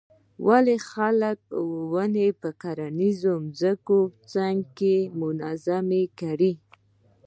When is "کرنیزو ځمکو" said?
2.61-3.99